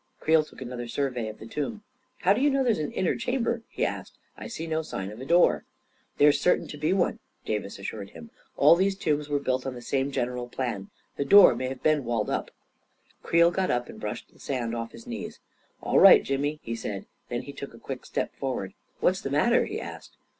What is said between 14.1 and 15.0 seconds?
the sand off